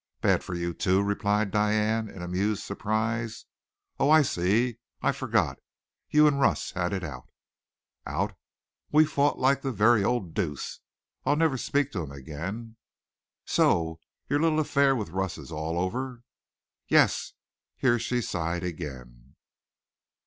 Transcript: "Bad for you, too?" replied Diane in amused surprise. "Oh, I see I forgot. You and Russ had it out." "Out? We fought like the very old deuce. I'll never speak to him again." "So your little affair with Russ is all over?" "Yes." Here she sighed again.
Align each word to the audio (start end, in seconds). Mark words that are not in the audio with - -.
"Bad 0.21 0.43
for 0.43 0.55
you, 0.55 0.73
too?" 0.73 1.03
replied 1.03 1.51
Diane 1.51 2.09
in 2.09 2.23
amused 2.23 2.63
surprise. 2.63 3.45
"Oh, 3.99 4.09
I 4.09 4.23
see 4.23 4.79
I 5.03 5.11
forgot. 5.11 5.59
You 6.09 6.25
and 6.25 6.39
Russ 6.39 6.71
had 6.71 6.91
it 6.91 7.03
out." 7.03 7.29
"Out? 8.07 8.35
We 8.91 9.05
fought 9.05 9.37
like 9.37 9.61
the 9.61 9.71
very 9.71 10.03
old 10.03 10.33
deuce. 10.33 10.79
I'll 11.23 11.35
never 11.35 11.55
speak 11.55 11.91
to 11.91 12.01
him 12.01 12.09
again." 12.11 12.77
"So 13.45 13.99
your 14.27 14.39
little 14.39 14.59
affair 14.59 14.95
with 14.95 15.11
Russ 15.11 15.37
is 15.37 15.51
all 15.51 15.77
over?" 15.77 16.23
"Yes." 16.87 17.33
Here 17.75 17.99
she 17.99 18.21
sighed 18.21 18.63
again. 18.63 19.35